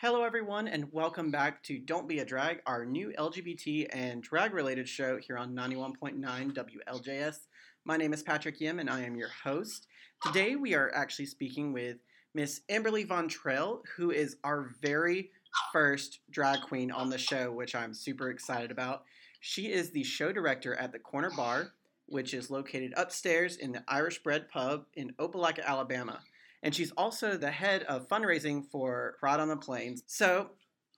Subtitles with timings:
[0.00, 4.54] Hello, everyone, and welcome back to Don't Be a Drag, our new LGBT and drag
[4.54, 7.38] related show here on 91.9 WLJS.
[7.84, 9.88] My name is Patrick Yim, and I am your host.
[10.22, 11.96] Today, we are actually speaking with
[12.32, 15.32] Miss Amberly Von Trail, who is our very
[15.72, 19.02] first drag queen on the show, which I'm super excited about.
[19.40, 21.72] She is the show director at the Corner Bar,
[22.06, 26.20] which is located upstairs in the Irish Bred Pub in Opelika, Alabama
[26.62, 30.02] and she's also the head of fundraising for Pride on the Plains.
[30.06, 30.50] So,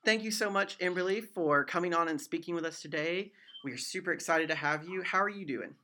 [0.04, 3.32] thank you so much, Amberly, for coming on and speaking with us today.
[3.64, 5.02] We are super excited to have you.
[5.02, 5.74] How are you doing?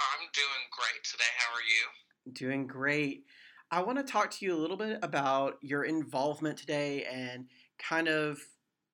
[0.00, 1.24] I'm doing great today.
[1.38, 2.32] How are you?
[2.32, 3.24] Doing great.
[3.70, 7.46] I want to talk to you a little bit about your involvement today and
[7.78, 8.38] kind of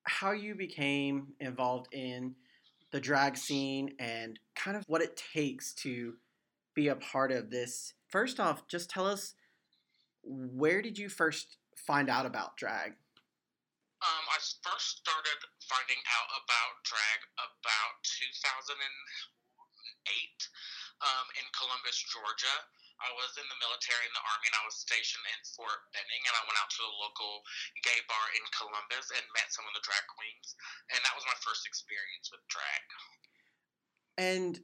[0.03, 2.35] how you became involved in
[2.91, 6.13] the drag scene and kind of what it takes to
[6.75, 7.93] be a part of this.
[8.07, 9.33] First off, just tell us
[10.23, 12.95] where did you first find out about drag?
[13.99, 18.79] Um, I first started finding out about drag about 2008
[21.03, 22.57] um, in Columbus, Georgia.
[22.99, 26.23] I was in the military in the army and I was stationed in Fort Benning
[26.27, 27.43] and I went out to a local
[27.83, 30.55] gay bar in Columbus and met some of the drag queens
[30.91, 32.83] and that was my first experience with drag.
[34.19, 34.59] And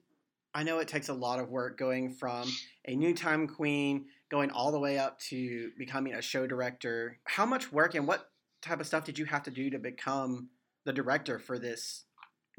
[0.51, 2.47] I know it takes a lot of work going from
[2.87, 7.19] a new time queen going all the way up to becoming a show director.
[7.25, 8.29] How much work and what
[8.61, 10.49] type of stuff did you have to do to become
[10.85, 12.05] the director for this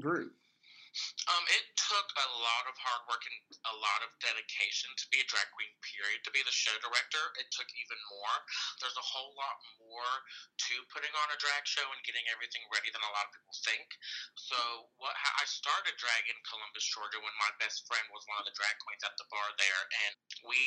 [0.00, 0.32] group?
[1.28, 1.44] Um,
[1.86, 3.38] took a lot of hard work and
[3.70, 6.18] a lot of dedication to be a drag queen, period.
[6.26, 8.36] To be the show director, it took even more.
[8.82, 10.14] There's a whole lot more
[10.66, 13.54] to putting on a drag show and getting everything ready than a lot of people
[13.62, 13.86] think.
[14.34, 14.58] So,
[14.98, 18.56] what I started drag in Columbus, Georgia, when my best friend was one of the
[18.58, 20.58] drag queens at the bar there, and we,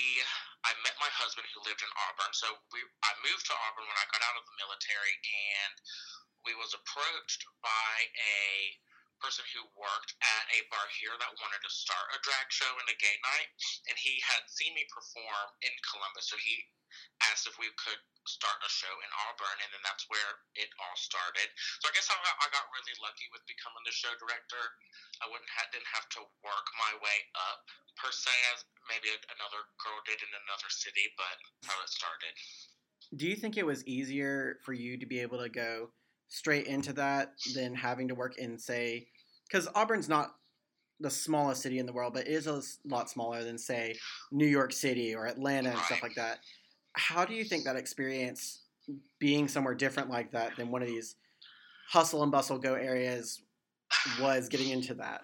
[0.64, 2.32] I met my husband who lived in Auburn.
[2.32, 5.76] So we, I moved to Auburn when I got out of the military, and
[6.48, 8.80] we was approached by a
[9.20, 12.90] person who worked at a bar here that wanted to start a drag show and
[12.90, 13.50] a gay night,
[13.92, 16.66] and he had seen me perform in Columbus, so he
[17.30, 20.98] asked if we could start a show in Auburn, and then that's where it all
[20.98, 21.48] started.
[21.82, 24.64] So I guess I got, I got really lucky with becoming the show director.
[25.22, 27.62] I wouldn't have, didn't have to work my way up
[28.00, 31.38] per se as maybe another girl did in another city, but
[31.68, 32.34] how it started.
[33.18, 35.90] Do you think it was easier for you to be able to go?
[36.30, 39.08] Straight into that than having to work in say
[39.50, 40.36] because Auburn's not
[41.00, 43.96] the smallest city in the world, but it is a lot smaller than say
[44.32, 46.40] New York City or Atlanta and stuff like that.
[46.94, 48.64] How do you think that experience
[49.20, 51.16] being somewhere different like that than one of these
[51.90, 53.42] hustle and bustle go areas
[54.20, 55.22] was getting into that?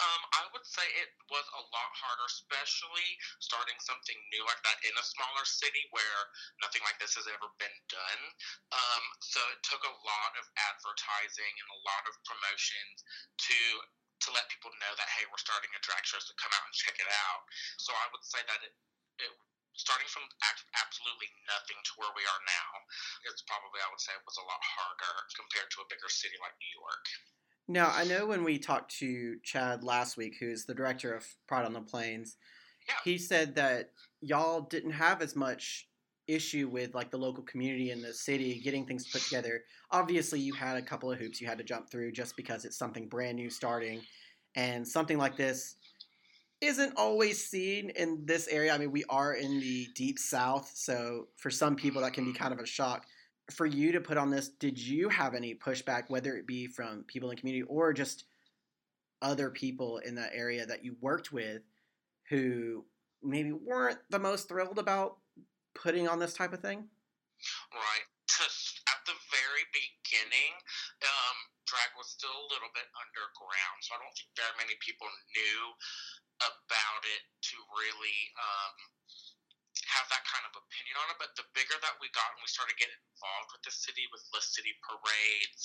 [0.00, 3.08] Um, I would say it was a lot harder, especially
[3.40, 6.20] starting something new like that in a smaller city where
[6.60, 8.22] nothing like this has ever been done.
[8.72, 13.04] Um, so it took a lot of advertising and a lot of promotions
[13.48, 13.60] to
[14.18, 16.74] to let people know that hey, we're starting a drag show, so come out and
[16.74, 17.42] check it out.
[17.78, 18.74] So I would say that it,
[19.22, 19.30] it
[19.78, 20.26] starting from
[20.74, 22.70] absolutely nothing to where we are now,
[23.30, 26.34] it's probably I would say it was a lot harder compared to a bigger city
[26.42, 27.04] like New York.
[27.68, 31.66] Now, I know when we talked to Chad last week, who's the director of Pride
[31.66, 32.36] on the Plains,
[32.88, 32.94] yeah.
[33.04, 33.90] he said that
[34.22, 35.86] y'all didn't have as much
[36.26, 39.62] issue with like the local community in the city getting things put together.
[39.90, 42.78] Obviously, you had a couple of hoops you had to jump through just because it's
[42.78, 44.00] something brand new starting,
[44.54, 45.76] and something like this
[46.60, 48.74] isn't always seen in this area.
[48.74, 52.32] I mean, we are in the deep south, so for some people that can be
[52.32, 53.04] kind of a shock
[53.50, 57.04] for you to put on this, did you have any pushback, whether it be from
[57.04, 58.24] people in the community or just
[59.22, 61.62] other people in that area that you worked with
[62.28, 62.84] who
[63.22, 65.16] maybe weren't the most thrilled about
[65.74, 66.86] putting on this type of thing?
[67.72, 68.06] Right.
[68.38, 70.54] At the very beginning,
[71.02, 71.36] um,
[71.66, 75.60] drag was still a little bit underground, so I don't think very many people knew
[76.38, 78.74] about it to really um,
[79.88, 81.16] have that kind of opinion on it.
[81.16, 84.24] But the bigger that we got and we started getting involved with the city, with
[84.30, 85.64] the city parades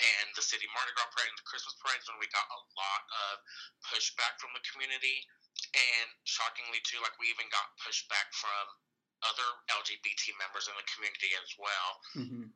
[0.00, 3.02] and the city Mardi Gras parade and the Christmas parades, when we got a lot
[3.30, 3.44] of
[3.92, 5.24] pushback from the community.
[5.74, 8.64] And shockingly, too, like we even got pushback from
[9.26, 11.90] other LGBT members in the community as well.
[12.14, 12.46] Mm-hmm.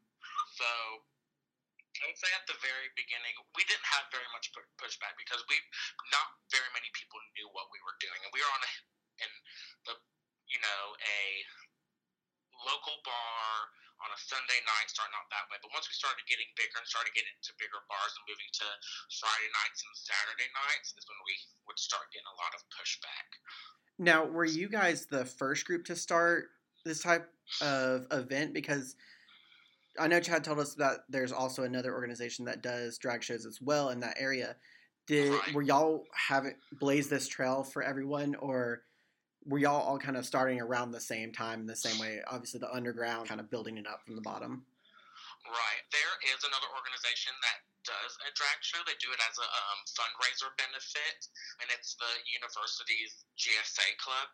[0.55, 0.69] So
[2.01, 4.49] I would say at the very beginning, we didn't have very much
[4.81, 5.59] pushback because we
[6.15, 8.71] not very many people knew what we were doing, and we were on a
[9.21, 9.33] in
[9.87, 9.95] the
[10.53, 11.21] you know, a
[12.69, 13.51] local bar
[14.05, 15.59] on a Sunday night, starting out that way.
[15.63, 18.67] But once we started getting bigger and started getting into bigger bars and moving to
[19.23, 21.35] Friday nights and Saturday nights, is when we
[21.71, 23.29] would start getting a lot of pushback.
[24.03, 26.51] Now, were you guys the first group to start
[26.85, 27.31] this type
[27.63, 28.53] of event?
[28.53, 28.97] Because
[29.99, 33.61] I know Chad told us that there's also another organization that does drag shows as
[33.61, 34.57] well in that area.
[35.07, 35.55] Did Right.
[35.55, 38.83] were y'all having blaze this trail for everyone, or
[39.47, 42.21] were y'all all kind of starting around the same time in the same way?
[42.31, 44.65] Obviously, the underground kind of building it up from the bottom.
[45.43, 45.83] Right.
[45.91, 48.79] There is another organization that does a drag show.
[48.87, 51.19] They do it as a um, fundraiser benefit,
[51.59, 54.31] and it's the university's GSA club.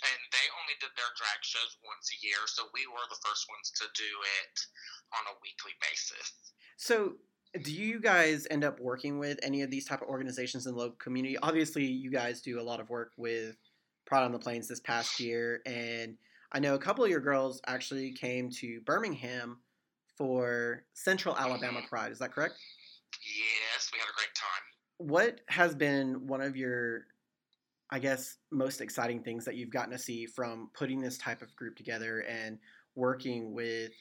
[0.00, 3.44] And they only did their drag shows once a year, so we were the first
[3.52, 4.10] ones to do
[4.40, 4.56] it
[5.12, 6.56] on a weekly basis.
[6.80, 7.20] So,
[7.62, 10.78] do you guys end up working with any of these type of organizations in the
[10.78, 11.36] local community?
[11.40, 13.56] Obviously, you guys do a lot of work with
[14.06, 16.16] Pride on the Plains this past year, and
[16.52, 19.58] I know a couple of your girls actually came to Birmingham
[20.16, 21.88] for Central Alabama mm-hmm.
[21.88, 22.12] Pride.
[22.12, 22.54] Is that correct?
[23.12, 24.62] Yes, we had a great time.
[24.98, 27.06] What has been one of your,
[27.90, 31.54] I guess, most exciting things that you've gotten to see from putting this type of
[31.56, 32.58] group together and
[32.94, 33.92] working with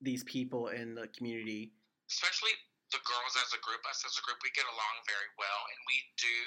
[0.00, 1.72] these people in the community?
[2.12, 2.50] especially
[2.92, 5.80] the girls as a group, us as a group, we get along very well, and
[5.88, 6.38] we do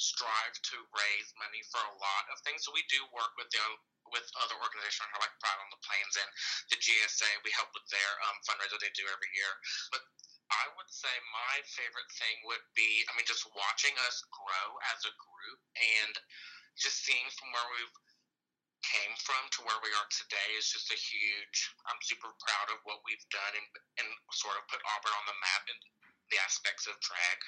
[0.00, 2.64] strive to raise money for a lot of things.
[2.64, 3.62] So we do work with the
[4.10, 6.30] with other organizations like Pride on the Plains and
[6.72, 7.30] the GSA.
[7.46, 9.52] We help with their um, fundraiser they do every year.
[9.94, 10.02] But
[10.50, 15.06] I would say my favorite thing would be, I mean, just watching us grow as
[15.06, 16.14] a group and
[16.74, 17.96] just seeing from where we've
[18.82, 21.58] came from to where we are today is just a huge.
[21.86, 23.68] I'm super proud of what we've done and,
[24.00, 25.78] and sort of put Auburn on the map in
[26.30, 27.38] the aspects of drag.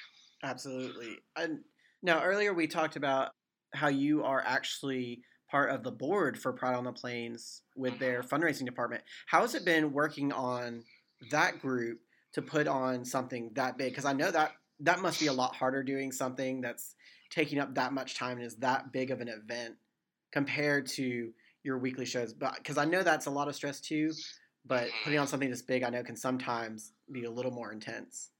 [0.43, 1.19] Absolutely.
[1.35, 1.63] And
[2.01, 3.31] now earlier we talked about
[3.73, 8.21] how you are actually part of the board for Pride on the Plains with their
[8.21, 8.35] mm-hmm.
[8.35, 9.03] fundraising department.
[9.27, 10.83] How has it been working on
[11.31, 11.99] that group
[12.33, 13.91] to put on something that big?
[13.91, 16.95] Because I know that that must be a lot harder doing something that's
[17.29, 19.75] taking up that much time and is that big of an event
[20.33, 21.29] compared to
[21.61, 22.33] your weekly shows.
[22.33, 24.11] But because I know that's a lot of stress too.
[24.65, 28.31] But putting on something this big, I know can sometimes be a little more intense.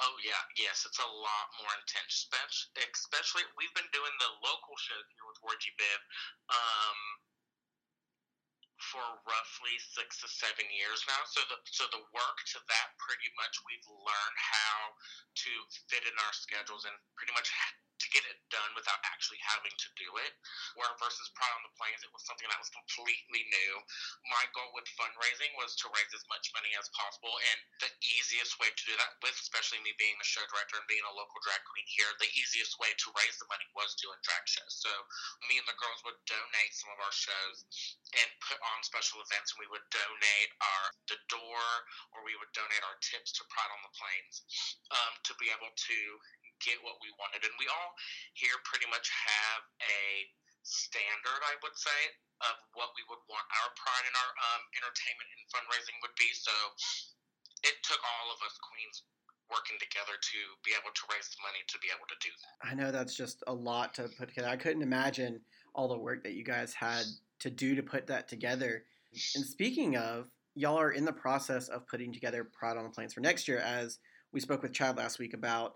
[0.00, 2.24] Oh yeah, yes, it's a lot more intense.
[2.24, 5.68] Especially, especially we've been doing the local shows here with G.
[5.76, 6.00] Biv
[6.48, 6.98] um,
[8.80, 11.20] for roughly six to seven years now.
[11.28, 14.96] So the so the work to that pretty much we've learned how
[15.44, 15.52] to
[15.92, 17.52] fit in our schedules and pretty much
[18.10, 20.32] get it done without actually having to do it.
[20.78, 23.72] Where versus Pride on the Plains, it was something that was completely new.
[24.30, 28.58] My goal with fundraising was to raise as much money as possible, and the easiest
[28.58, 31.38] way to do that, with especially me being the show director and being a local
[31.42, 34.82] drag queen here, the easiest way to raise the money was doing drag shows.
[34.82, 34.92] So
[35.48, 37.64] me and the girls would donate some of our shows
[38.18, 41.64] and put on special events, and we would donate our the door,
[42.14, 44.34] or we would donate our tips to Pride on the Plains
[44.94, 45.98] um, to be able to
[46.64, 47.42] get what we wanted.
[47.44, 47.90] And we all
[48.36, 50.04] here pretty much have a
[50.62, 52.00] standard, I would say,
[52.44, 56.28] of what we would want our pride and our um, entertainment and fundraising would be.
[56.36, 56.52] So
[57.64, 59.04] it took all of us queens
[59.50, 62.54] working together to be able to raise the money to be able to do that.
[62.62, 64.48] I know that's just a lot to put together.
[64.48, 65.40] I couldn't imagine
[65.74, 67.04] all the work that you guys had
[67.40, 68.84] to do to put that together.
[69.34, 73.14] And speaking of, y'all are in the process of putting together Pride on the Plains
[73.14, 73.98] for next year, as
[74.32, 75.74] we spoke with Chad last week about.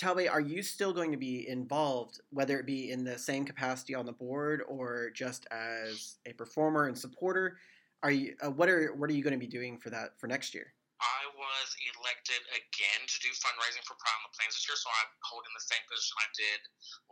[0.00, 3.92] Talbot, are you still going to be involved, whether it be in the same capacity
[3.92, 7.60] on the board or just as a performer and supporter?
[8.00, 10.24] Are you uh, what are what are you going to be doing for that for
[10.24, 10.72] next year?
[11.04, 14.88] I was elected again to do fundraising for Pride on the Plains this year, so
[14.88, 16.60] I'm holding the same position I did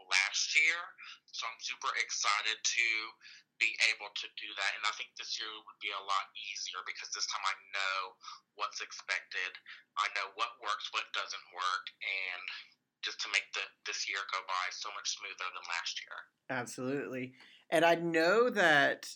[0.09, 0.81] last year.
[1.29, 2.89] So I'm super excited to
[3.61, 4.73] be able to do that.
[4.81, 7.97] And I think this year would be a lot easier because this time I know
[8.57, 9.53] what's expected.
[10.01, 12.45] I know what works, what doesn't work, and
[13.09, 16.59] just to make the this year go by so much smoother than last year.
[16.61, 17.33] Absolutely.
[17.71, 19.09] And I know that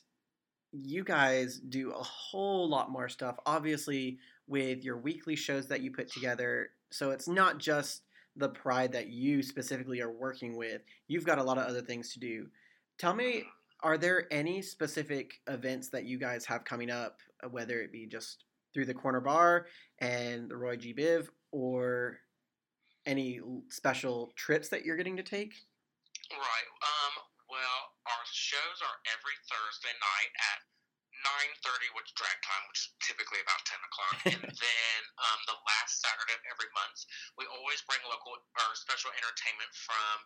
[0.72, 5.90] you guys do a whole lot more stuff, obviously, with your weekly shows that you
[5.90, 6.70] put together.
[6.90, 8.02] So it's not just
[8.34, 12.14] the pride that you specifically are working with, you've got a lot of other things
[12.14, 12.46] to do.
[12.98, 13.48] Tell me, mm-hmm.
[13.82, 17.18] are there any specific events that you guys have coming up,
[17.50, 19.66] whether it be just through the corner bar
[19.98, 20.94] and the Roy G.
[20.94, 22.16] Biv, or
[23.06, 25.54] any special trips that you're getting to take?
[26.30, 26.68] Right.
[26.80, 27.14] Um.
[27.50, 30.58] Well, our shows are every Thursday night at
[31.20, 35.38] nine thirty, which is drag time, which is typically about ten o'clock, and then um,
[35.44, 37.04] the last Saturday of every month,
[37.36, 40.16] we always bring local or special entertainment from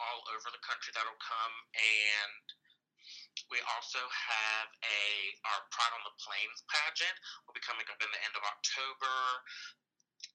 [0.00, 2.44] all over the country that'll come, and
[3.48, 5.02] we also have a
[5.52, 9.16] our Pride on the Plains pageant will be coming up in the end of October,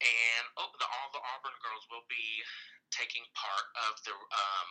[0.04, 2.44] and oh, the, all the Auburn girls will be
[2.92, 4.70] taking part of the um,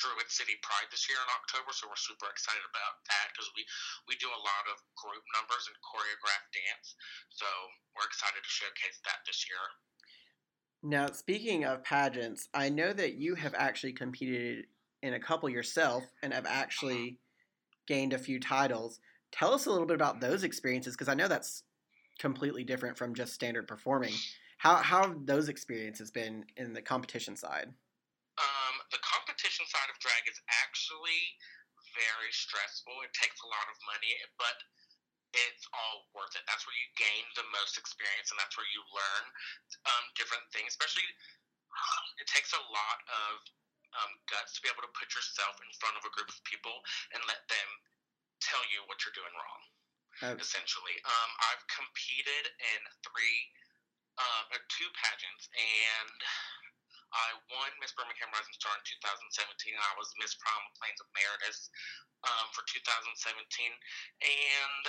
[0.00, 3.62] Druid City Pride this year in October, so we're super excited about that because we
[4.08, 6.96] we do a lot of group numbers and choreographed dance.
[7.30, 7.46] So
[7.92, 9.62] we're excited to showcase that this year.
[10.82, 14.66] Now, speaking of pageants, I know that you have actually competed
[15.02, 17.18] in a couple yourself and have actually
[17.86, 18.98] gained a few titles.
[19.30, 21.62] Tell us a little bit about those experiences because I know that's
[22.18, 24.12] completely different from just standard performing.
[24.62, 27.74] How how have those experiences been in the competition side?
[28.38, 31.34] Um, the competition side of drag is actually
[31.98, 32.94] very stressful.
[33.02, 34.54] It takes a lot of money, but
[35.34, 36.46] it's all worth it.
[36.46, 39.24] That's where you gain the most experience, and that's where you learn
[39.90, 40.78] um, different things.
[40.78, 41.04] Especially,
[42.22, 43.42] it takes a lot of
[43.98, 46.86] um, guts to be able to put yourself in front of a group of people
[47.12, 47.68] and let them
[48.38, 49.62] tell you what you're doing wrong.
[50.22, 53.38] Uh, essentially, um, I've competed in three,
[54.18, 56.18] uh, two pageants, and
[57.12, 59.76] I won Miss Birmingham Rising Star in 2017.
[59.76, 61.68] and I was Miss Prom of Plains of Emeritus
[62.24, 64.84] um, for 2017, and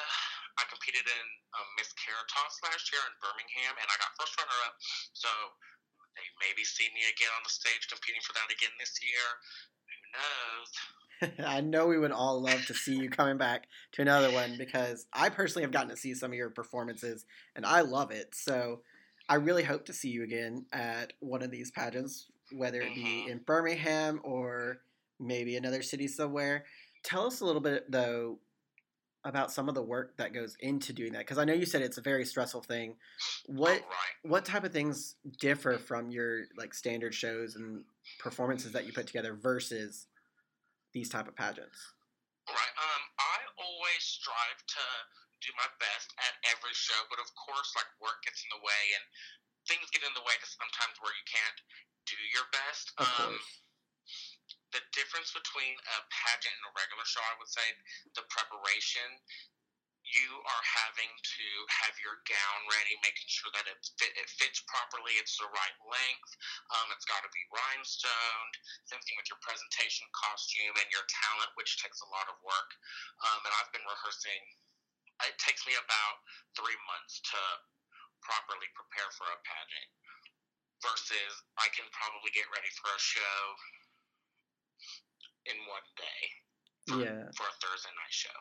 [0.55, 1.27] I competed in
[1.59, 4.75] um, Miss Caritas last year in Birmingham, and I got first runner up.
[5.11, 5.27] So
[6.15, 9.27] they maybe see me again on the stage competing for that again this year.
[9.89, 10.69] Who knows?
[11.43, 15.05] I know we would all love to see you coming back to another one because
[15.13, 17.25] I personally have gotten to see some of your performances
[17.55, 18.35] and I love it.
[18.35, 18.81] So
[19.29, 23.01] I really hope to see you again at one of these pageants, whether it be
[23.01, 23.27] Mhm.
[23.27, 24.81] in Birmingham or
[25.19, 26.65] maybe another city somewhere.
[27.03, 28.39] Tell us a little bit though
[29.25, 31.81] about some of the work that goes into doing that because I know you said
[31.81, 32.97] it's a very stressful thing.
[33.45, 34.15] What Oh, right.
[34.23, 37.85] what type of things differ from your like standard shows and
[38.19, 40.07] performances that you put together versus
[40.91, 41.93] these type of pageants?
[43.83, 44.85] Always strive to
[45.43, 48.83] do my best at every show, but of course, like work gets in the way
[48.95, 49.03] and
[49.67, 51.59] things get in the way to sometimes where you can't
[52.07, 52.95] do your best.
[52.95, 53.49] Of um, course.
[54.71, 57.75] the difference between a pageant and a regular show, I would say,
[58.15, 59.19] the preparation.
[60.03, 61.47] You are having to
[61.79, 65.77] have your gown ready, making sure that it, fit, it fits properly, it's the right
[65.87, 66.31] length,
[66.75, 68.53] um, it's got to be rhinestoned.
[68.91, 72.69] Same thing with your presentation costume and your talent, which takes a lot of work.
[73.23, 74.43] Um, and I've been rehearsing.
[75.23, 76.15] It takes me about
[76.59, 77.39] three months to
[78.19, 79.89] properly prepare for a pageant,
[80.83, 83.39] versus I can probably get ready for a show
[85.47, 86.21] in one day
[86.91, 87.23] for, Yeah.
[87.39, 88.39] for a Thursday night show.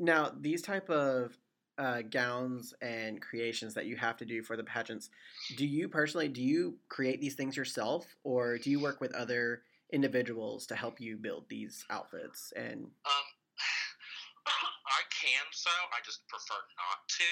[0.00, 1.38] Now, these type of
[1.78, 5.10] uh, gowns and creations that you have to do for the pageants,
[5.56, 9.62] do you personally do you create these things yourself, or do you work with other
[9.92, 12.52] individuals to help you build these outfits?
[12.56, 13.12] And Um,
[15.20, 15.80] can sew.
[15.92, 17.30] I just prefer not to,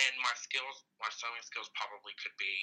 [0.00, 2.56] and my skills, my sewing skills, probably could be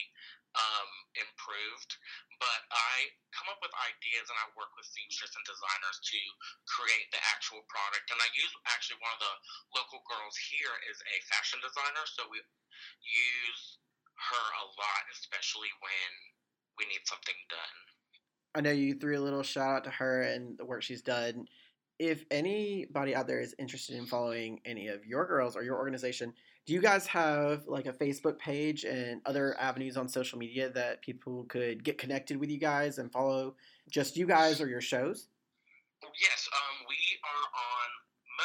[0.58, 1.94] um, improved.
[2.42, 6.20] But I come up with ideas, and I work with seamstress and designers to
[6.66, 8.10] create the actual product.
[8.10, 9.36] And I use actually one of the
[9.78, 12.42] local girls here is a fashion designer, so we
[13.06, 13.64] use
[14.34, 16.10] her a lot, especially when
[16.82, 17.78] we need something done.
[18.56, 21.46] I know you threw a little shout out to her and the work she's done.
[22.04, 26.36] If anybody out there is interested in following any of your girls or your organization,
[26.68, 31.00] do you guys have like a Facebook page and other avenues on social media that
[31.00, 33.56] people could get connected with you guys and follow
[33.88, 35.32] just you guys or your shows?
[36.20, 37.88] Yes, um, we are on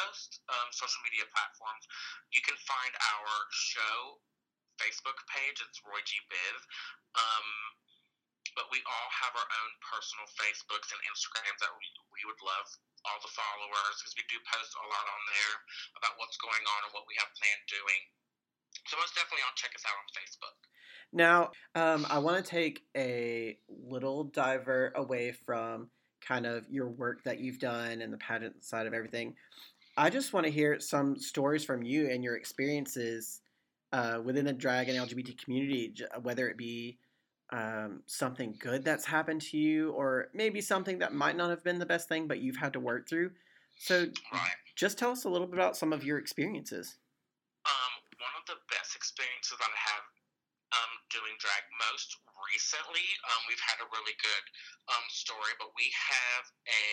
[0.07, 1.83] most um, social media platforms.
[2.31, 4.23] You can find our show
[4.79, 5.59] Facebook page.
[5.59, 6.15] It's Roy G.
[6.31, 6.59] Biv.
[7.19, 7.47] Um,
[8.55, 11.83] but we all have our own personal Facebooks and Instagrams that we,
[12.15, 12.71] we would love
[13.07, 15.55] all the followers because we do post a lot on there
[15.99, 18.01] about what's going on and what we have planned doing.
[18.87, 20.57] So most definitely, I'll check us out on Facebook.
[21.11, 21.39] Now,
[21.75, 25.89] um, I want to take a little diver away from
[26.21, 29.35] kind of your work that you've done and the pageant side of everything.
[29.97, 33.41] I just want to hear some stories from you and your experiences
[33.91, 36.97] uh, within the drag and LGBT community, whether it be
[37.51, 41.79] um, something good that's happened to you or maybe something that might not have been
[41.79, 43.31] the best thing, but you've had to work through.
[43.79, 44.55] So, Right.
[44.75, 46.97] just tell us a little bit about some of your experiences.
[47.65, 50.03] Um, one of the best experiences that I have
[50.69, 52.13] um, doing drag most
[52.53, 54.45] recently, um, we've had a really good
[54.93, 56.85] um, story, but we have a,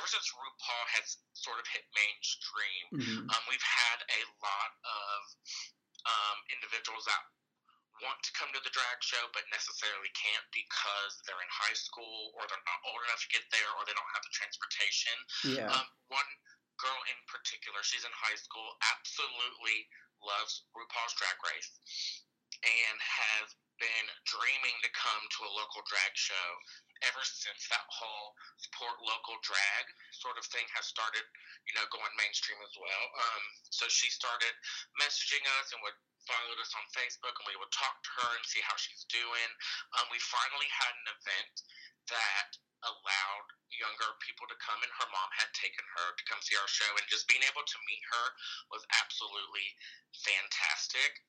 [0.00, 3.28] ever since RuPaul has sort of hit mainstream, Mhm.
[3.28, 5.18] um, we've had a lot of
[6.08, 7.20] um, individuals that
[8.04, 12.32] want to come to the drag show but necessarily can't because they're in high school
[12.36, 15.16] or they're not old enough to get there or they don't have the transportation.
[15.46, 15.72] Yeah.
[15.72, 16.30] Um, one
[16.80, 19.84] girl in particular, she's in high school, absolutely
[20.24, 21.72] loves RuPaul's Drag Race,
[22.64, 26.48] and has been dreaming to come to a local drag show
[27.08, 31.24] ever since that whole support local drag sort of thing has started,
[31.64, 33.04] you know, going mainstream as well.
[33.16, 34.52] Um, so she started
[35.00, 35.96] messaging us and would
[36.28, 39.50] follow us on Facebook and we would talk to her and see how she's doing.
[39.96, 41.54] Um, we finally had an event
[42.12, 42.50] that
[42.84, 46.68] allowed younger people to come and her mom had taken her to come see our
[46.68, 48.26] show and just being able to meet her
[48.72, 49.68] was absolutely
[50.16, 51.20] fantastic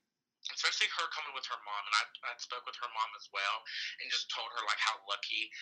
[0.56, 3.62] especially her coming with her mom and I, I spoke with her mom as well
[4.02, 5.54] and just told her like how lucky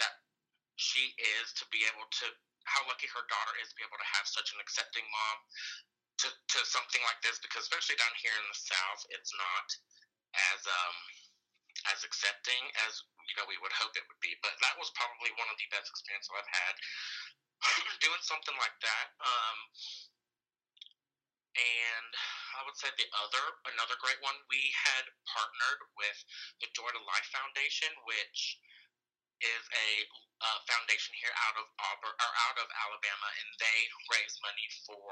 [0.00, 0.20] that
[0.76, 2.26] she is to be able to
[2.68, 5.36] how lucky her daughter is to be able to have such an accepting mom
[6.20, 9.68] to, to something like this because especially down here in the south it's not
[10.52, 10.96] as um
[11.92, 14.32] as accepting as you know we would hope it would be.
[14.40, 16.74] But that was probably one of the best experiences I've had
[18.04, 19.06] doing something like that.
[19.20, 19.58] Um,
[21.54, 22.10] and
[22.54, 23.44] I would say the other,
[23.74, 26.18] another great one, we had partnered with
[26.62, 28.58] the Joy to Life Foundation, which
[29.42, 29.88] is a
[30.68, 33.78] foundation here out of Auburn or out of Alabama, and they
[34.12, 35.08] raise money for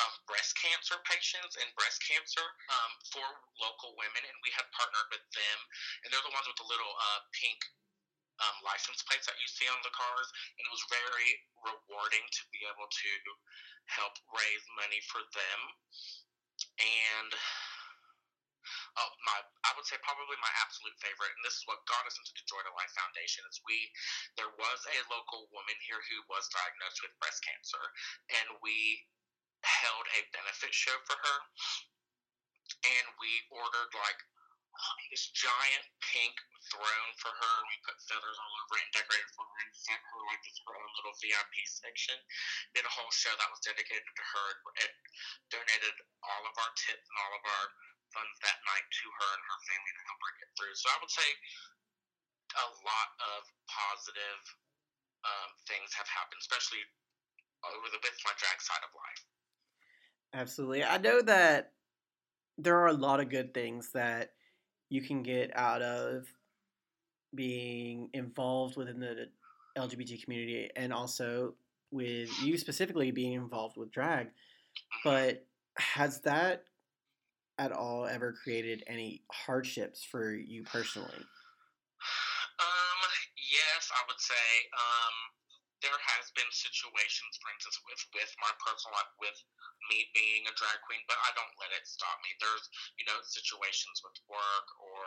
[0.00, 3.24] um, breast cancer patients and breast cancer um, for
[3.60, 4.22] local women.
[4.24, 5.58] And we have partnered with them,
[6.04, 7.60] and they're the ones with the little uh, pink
[8.40, 12.42] um, license plates that you see on the cars, and it was very rewarding to
[12.52, 13.12] be able to
[13.88, 15.58] help raise money for them.
[16.80, 17.30] And
[18.96, 22.16] uh, my I would say probably my absolute favorite, and this is what got us
[22.16, 23.44] into the Joy to Life Foundation.
[23.48, 23.76] Is we
[24.40, 27.84] there was a local woman here who was diagnosed with breast cancer,
[28.32, 29.04] and we
[29.62, 31.38] held a benefit show for her,
[32.82, 34.20] and we ordered like
[35.10, 36.34] this giant pink
[36.70, 37.54] throne for her.
[37.60, 40.42] And we put feathers all over it and decorated for her and sent her like
[40.46, 42.16] this her own little VIP section.
[42.72, 44.46] Did a whole show that was dedicated to her
[44.86, 44.92] and
[45.50, 45.96] donated
[46.40, 47.66] all of our tips and all of our
[48.16, 50.72] funds that night to her and her family to help her get through.
[50.72, 51.28] So I would say
[52.56, 54.42] a lot of positive
[55.28, 56.80] um, things have happened, especially
[57.60, 59.22] over the with my drag side of life.
[60.32, 60.80] Absolutely.
[60.80, 61.76] I know that
[62.56, 64.32] there are a lot of good things that
[64.88, 66.26] you can get out of
[67.34, 69.28] being involved within the
[69.76, 71.54] LGBT community and also
[71.90, 74.28] with you specifically being involved with drag.
[74.28, 75.08] Mm-hmm.
[75.08, 76.64] But has that
[77.58, 81.20] at all ever created any hardships for you personally?
[82.60, 83.00] Um,
[83.36, 84.48] yes, I would say.
[84.72, 85.16] Um,
[85.80, 89.36] there has been situations, for instance, with with my personal life, with
[89.88, 92.36] me being a drag queen, but I don't let it stop me.
[92.36, 92.68] There's,
[93.00, 95.04] you know, situations with work or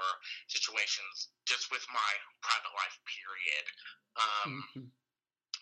[0.49, 3.65] situations just with my private life, period.
[4.17, 4.87] Um, mm-hmm.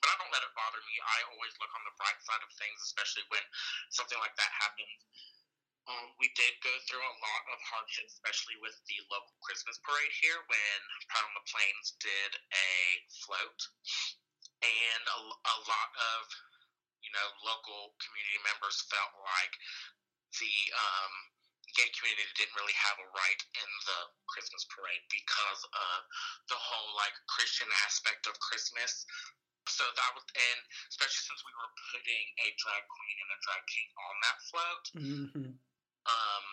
[0.02, 0.96] But I don't let it bother me.
[0.98, 3.46] I always look on the bright side of things, especially when
[3.94, 4.98] something like that happens.
[5.90, 10.14] Um, we did go through a lot of hardships, especially with the local Christmas parade
[10.22, 12.74] here when Pride on the Plains did a
[13.26, 13.62] float.
[14.62, 16.22] And a, a lot of,
[17.02, 19.54] you know, local community members felt like
[20.38, 21.14] the um,
[21.74, 25.98] gay community didn't really have a right in the Christmas parade because of
[26.46, 29.02] the whole, like, Christian aspect of Christmas.
[29.70, 33.64] So that was, and especially since we were putting a drag queen and a drag
[33.70, 35.52] king on that float, mm-hmm
[36.08, 36.46] um,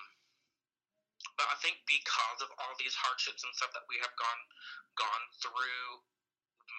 [1.40, 4.42] but I think because of all these hardships and stuff that we have gone
[4.99, 5.88] gone through,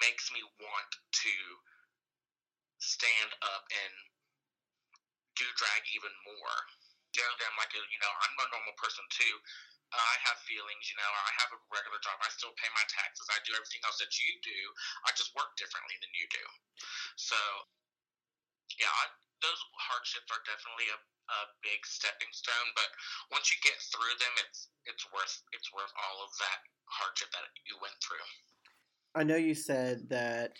[0.03, 1.35] makes me want to
[2.77, 3.93] stand up and
[5.39, 6.57] do drag even more.
[7.15, 9.35] Show them like a, you know, I'm a normal person too.
[9.93, 11.09] I have feelings, you know.
[11.09, 12.17] I have a regular job.
[12.21, 13.25] I still pay my taxes.
[13.29, 14.59] I do everything else that you do.
[15.05, 16.45] I just work differently than you do.
[17.17, 17.39] So,
[18.77, 19.09] yeah, I,
[19.41, 20.99] those hardships are definitely a
[21.29, 22.89] a big stepping stone, but
[23.31, 27.45] once you get through them, it's it's worth it's worth all of that hardship that
[27.69, 28.25] you went through.
[29.15, 30.53] I know you said that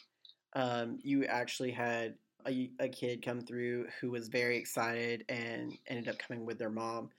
[0.53, 2.15] um, you actually had
[2.47, 6.69] a, a kid come through who was very excited and ended up coming with their
[6.69, 7.09] mom,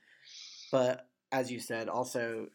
[0.71, 2.47] but as you said, also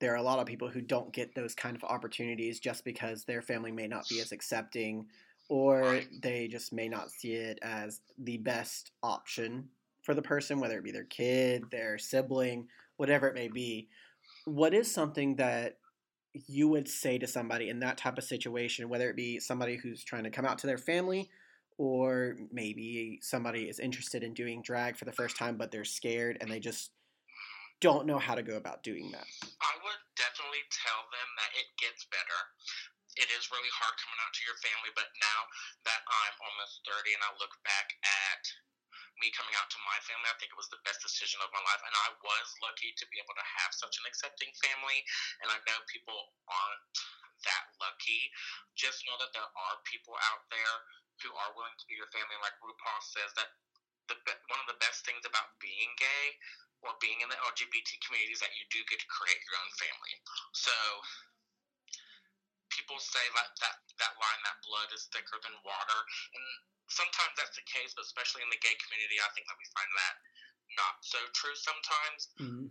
[0.00, 3.24] there are a lot of people who don't get those kind of opportunities just because
[3.24, 5.06] their family may not be as accepting
[5.48, 9.68] or they just may not see it as the best option
[10.02, 12.66] for the person, whether it be their kid, their sibling,
[12.96, 13.88] whatever it may be.
[14.46, 15.78] What is something that
[16.32, 20.02] you would say to somebody in that type of situation, whether it be somebody who's
[20.02, 21.30] trying to come out to their family,
[21.78, 26.38] or maybe somebody is interested in doing drag for the first time, but they're scared
[26.40, 26.90] and they just
[27.80, 29.26] don't know how to go about doing that?
[29.60, 32.40] I would definitely tell them that it gets better.
[33.14, 35.40] It is really hard coming out to your family, but now
[35.86, 38.42] that I'm almost 30 and I look back at
[39.22, 41.62] me coming out to my family, I think it was the best decision of my
[41.62, 41.82] life.
[41.86, 44.98] And I was lucky to be able to have such an accepting family.
[45.42, 46.94] And I know people aren't
[47.46, 48.34] that lucky.
[48.74, 50.76] Just know that there are people out there
[51.22, 52.34] who are willing to be your family.
[52.42, 53.54] Like RuPaul says, that
[54.10, 54.18] the
[54.50, 56.26] one of the best things about being gay
[56.84, 59.72] or being in the LGBT community is that you do get to create your own
[59.80, 60.14] family.
[60.52, 60.74] So
[62.72, 66.00] people say that that that line that blood is thicker than water,
[66.36, 66.46] and
[66.92, 69.90] sometimes that's the case, but especially in the gay community, I think that we find
[69.96, 70.14] that
[70.76, 72.20] not so true sometimes.
[72.40, 72.63] Mm-hmm.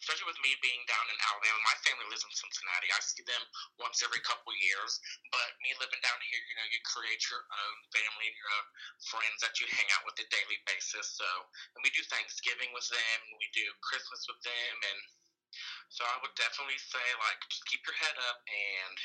[0.00, 2.92] Especially with me being down in Alabama, my family lives in Cincinnati.
[2.92, 3.42] I see them
[3.80, 5.00] once every couple years.
[5.32, 8.66] But me living down here, you know, you create your own family and your own
[9.08, 11.16] friends that you hang out with a daily basis.
[11.16, 11.26] So,
[11.74, 15.00] and we do Thanksgiving with them, we do Christmas with them, and
[15.88, 18.96] so I would definitely say like just keep your head up and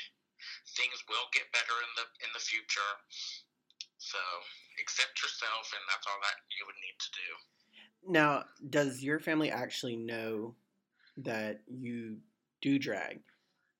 [0.76, 2.92] things will get better in the in the future.
[3.98, 4.18] So
[4.82, 7.30] accept yourself, and that's all that you would need to do.
[8.02, 10.56] Now, does your family actually know
[11.18, 12.16] that you
[12.60, 13.20] do drag?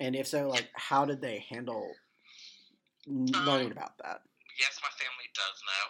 [0.01, 1.87] And if so, like, how did they handle
[3.07, 4.27] learning um, about that?
[4.61, 5.85] Yes, my family does know.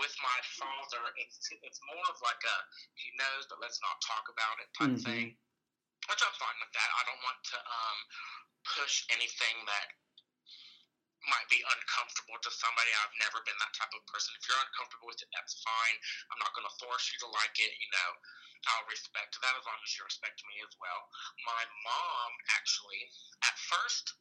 [0.00, 2.56] With my father, it's it's more of like a
[2.96, 5.04] he knows, but let's not talk about it type mm-hmm.
[5.04, 5.26] thing.
[6.08, 6.90] Which I'm fine with that.
[6.96, 7.98] I don't want to um,
[8.78, 9.86] push anything that
[11.24, 12.92] might be uncomfortable to somebody.
[13.00, 14.36] I've never been that type of person.
[14.36, 15.96] If you're uncomfortable with it, that's fine.
[16.30, 17.72] I'm not going to force you to like it.
[17.80, 18.10] You know,
[18.72, 21.00] I'll respect that as long as you respect me as well.
[21.48, 23.00] My mom, actually,
[23.46, 24.12] at first,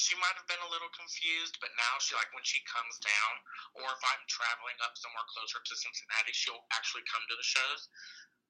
[0.00, 3.32] she might have been a little confused, but now she like when she comes down,
[3.78, 7.86] or if I'm traveling up somewhere closer to Cincinnati, she'll actually come to the shows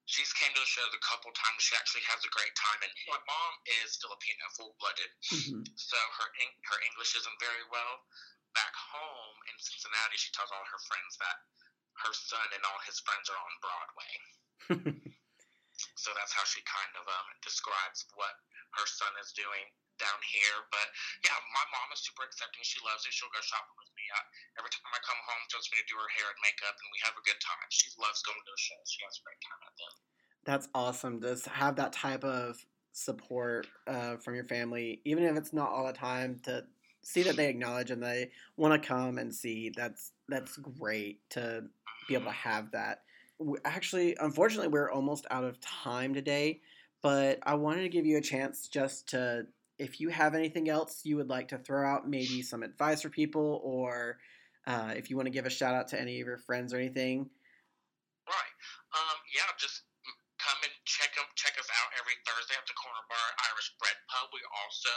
[0.06, 1.62] she's came to the shows a couple times.
[1.62, 5.62] She actually has a great time, and my mom is Filipino, full blooded, mm-hmm.
[5.78, 8.02] so her her English isn't very well.
[8.52, 11.36] Back home in Cincinnati, she tells all her friends that
[12.04, 14.12] her son and all his friends are on Broadway.
[16.02, 18.34] so that's how she kind of um, describes what
[18.74, 19.62] her son is doing
[20.02, 20.66] down here.
[20.74, 20.90] But
[21.22, 22.66] yeah, my mom is super accepting.
[22.66, 23.14] She loves it.
[23.14, 24.04] She'll go shopping with me.
[24.10, 24.20] I,
[24.58, 26.90] every time I come home, she wants me to do her hair and makeup, and
[26.90, 27.68] we have a good time.
[27.70, 28.86] She loves going to the shows.
[28.90, 29.94] She has a great time at them.
[30.42, 31.22] That's awesome.
[31.22, 32.58] To have that type of
[32.90, 36.66] support uh, from your family, even if it's not all the time, to
[37.02, 39.70] see that they acknowledge and they want to come and see.
[39.70, 41.70] That's that's great to
[42.08, 42.48] be able to mm-hmm.
[42.48, 43.02] have that.
[43.64, 46.60] Actually, unfortunately, we're almost out of time today,
[47.02, 49.46] but I wanted to give you a chance just to
[49.78, 53.08] if you have anything else you would like to throw out, maybe some advice for
[53.08, 54.18] people, or
[54.66, 56.78] uh, if you want to give a shout out to any of your friends or
[56.78, 57.26] anything.
[58.28, 58.54] Right.
[58.94, 59.82] Um, yeah, just
[60.38, 63.96] come and check them, check us out every Thursday at the Corner Bar Irish Bred
[64.06, 64.30] Pub.
[64.30, 64.92] We also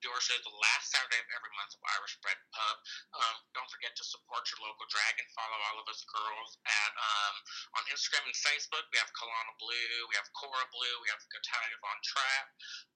[0.00, 2.76] do our shows the last Saturday of every month of Irish Bred Pub.
[3.16, 6.92] Um, don't forget to support your local drag and follow all of us girls at
[6.96, 7.34] um,
[7.76, 8.84] on Instagram and Facebook.
[8.90, 12.48] We have Kalana Blue, we have Cora Blue, we have Natalia Von Trapp,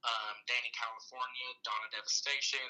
[0.08, 2.68] um, Danny California, Donna Devastation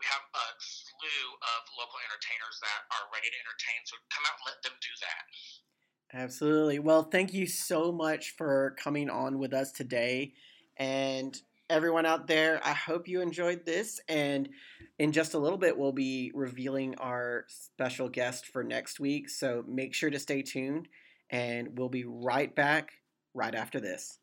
[0.00, 3.84] we have a slew of local entertainers that are ready to entertain.
[3.84, 5.22] So come out and let them do that.
[6.12, 6.78] Absolutely.
[6.80, 10.32] Well, thank you so much for coming on with us today.
[10.80, 11.38] And
[11.68, 14.00] everyone out there, I hope you enjoyed this.
[14.08, 14.48] And
[14.98, 19.28] in just a little bit, we'll be revealing our special guest for next week.
[19.28, 20.88] So make sure to stay tuned.
[21.30, 22.92] And we'll be right back
[23.34, 24.18] right after this.